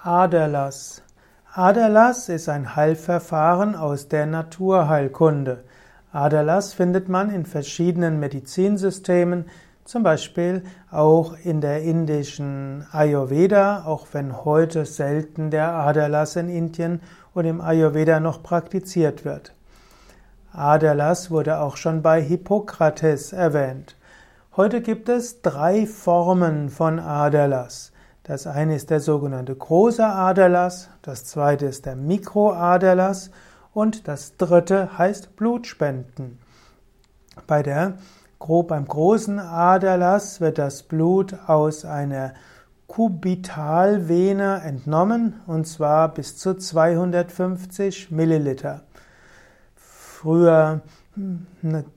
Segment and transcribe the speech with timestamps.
[0.00, 1.02] Aderlass.
[1.52, 5.64] Aderlass ist ein Heilverfahren aus der Naturheilkunde.
[6.12, 9.46] Aderlass findet man in verschiedenen Medizinsystemen,
[9.84, 17.00] zum Beispiel auch in der indischen Ayurveda, auch wenn heute selten der Aderlass in Indien
[17.34, 19.52] und im Ayurveda noch praktiziert wird.
[20.52, 23.96] Aderlass wurde auch schon bei Hippokrates erwähnt.
[24.56, 27.90] Heute gibt es drei Formen von Aderlass.
[28.28, 33.30] Das eine ist der sogenannte große Aderlass, das zweite ist der Mikroaderlass
[33.72, 36.38] und das dritte heißt Blutspenden.
[37.46, 37.94] Bei der,
[38.38, 42.34] beim großen Aderlass wird das Blut aus einer
[42.86, 48.82] Kubitalvene entnommen und zwar bis zu 250 Milliliter.
[49.74, 50.82] Früher
[51.14, 51.46] hm,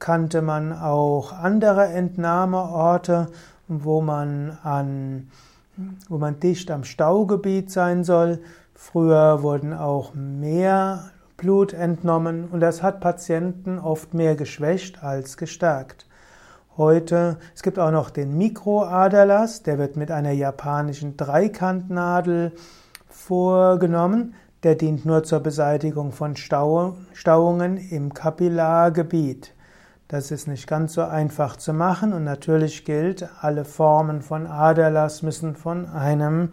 [0.00, 3.28] kannte man auch andere Entnahmeorte,
[3.68, 5.28] wo man an
[6.08, 8.40] wo man dicht am Staugebiet sein soll.
[8.74, 16.06] Früher wurden auch mehr Blut entnommen und das hat Patienten oft mehr geschwächt als gestärkt.
[16.76, 22.52] Heute, es gibt auch noch den Mikroaderlass, der wird mit einer japanischen Dreikantnadel
[23.08, 24.34] vorgenommen.
[24.62, 29.54] Der dient nur zur Beseitigung von Stauungen im Kapillargebiet.
[30.08, 35.22] Das ist nicht ganz so einfach zu machen und natürlich gilt, alle Formen von Aderlass
[35.22, 36.50] müssen von einem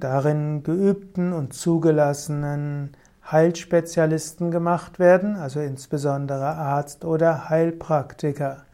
[0.00, 2.96] darin geübten und zugelassenen
[3.30, 8.64] Heilspezialisten gemacht werden, also insbesondere Arzt oder Heilpraktiker.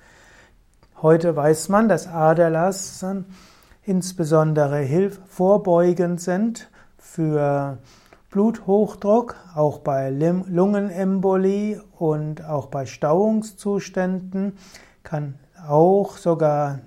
[1.02, 3.04] Heute weiß man, dass Aderlass
[3.82, 7.76] insbesondere hilf vorbeugend sind für
[8.34, 14.58] Bluthochdruck, auch bei Lungenembolie und auch bei Stauungszuständen,
[15.04, 15.34] kann
[15.68, 16.80] auch sogar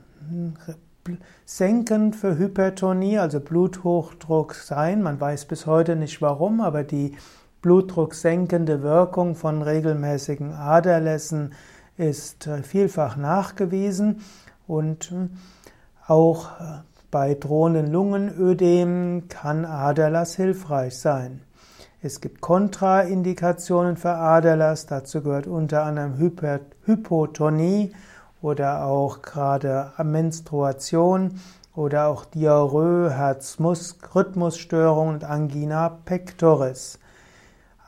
[1.45, 5.01] senkend für Hypertonie, also Bluthochdruck sein.
[5.01, 7.15] Man weiß bis heute nicht warum, aber die
[7.61, 11.53] blutdrucksenkende Wirkung von regelmäßigen Aderlässen
[11.95, 14.19] ist vielfach nachgewiesen
[14.67, 15.13] und
[16.07, 16.49] auch
[17.09, 21.39] bei drohenden Lungenödem kann Aderlass hilfreich sein.
[21.99, 27.91] Es gibt Kontraindikationen für Aderlass, dazu gehört unter anderem Hyper Hypotonie
[28.39, 31.39] oder auch gerade Menstruation
[31.75, 36.99] oder auch Diarrhoe, Herzrhythmusstörungen und Angina pectoris.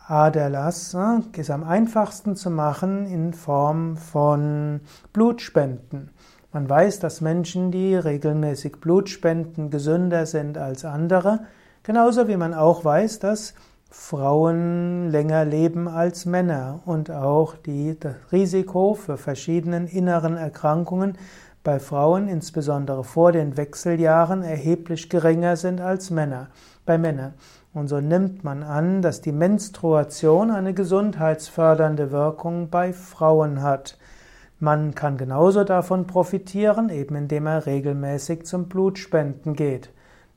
[0.07, 4.79] Aderlass äh, ist am einfachsten zu machen in Form von
[5.13, 6.09] Blutspenden.
[6.51, 11.41] Man weiß, dass Menschen, die regelmäßig Blut spenden, gesünder sind als andere,
[11.83, 13.53] genauso wie man auch weiß, dass
[13.91, 21.17] Frauen länger leben als Männer und auch die, das Risiko für verschiedenen inneren Erkrankungen
[21.63, 26.49] bei Frauen, insbesondere vor den Wechseljahren, erheblich geringer sind als Männer,
[26.85, 27.33] bei Männern.
[27.73, 33.97] Und so nimmt man an, dass die Menstruation eine gesundheitsfördernde Wirkung bei Frauen hat.
[34.59, 39.89] Man kann genauso davon profitieren, eben indem er regelmäßig zum Blutspenden geht.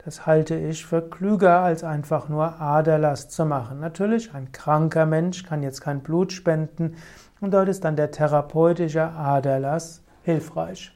[0.04, 3.78] Das halte ich für klüger, als einfach nur Aderlass zu machen.
[3.78, 6.96] Natürlich, ein kranker Mensch kann jetzt kein Blut spenden
[7.40, 10.92] und dort ist dann der therapeutische Aderlass hilfreich.